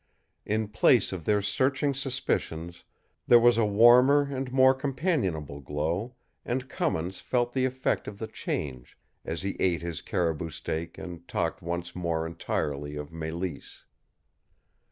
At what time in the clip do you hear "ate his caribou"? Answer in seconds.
9.59-10.49